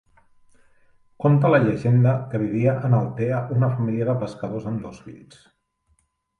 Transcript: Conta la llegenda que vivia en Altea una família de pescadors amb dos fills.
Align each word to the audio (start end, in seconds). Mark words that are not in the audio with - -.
Conta 1.23 1.51
la 1.55 1.59
llegenda 1.65 2.15
que 2.33 2.41
vivia 2.45 2.75
en 2.89 2.97
Altea 3.01 3.45
una 3.59 3.71
família 3.77 4.11
de 4.11 4.19
pescadors 4.25 4.69
amb 4.75 4.85
dos 4.89 5.07
fills. 5.07 5.41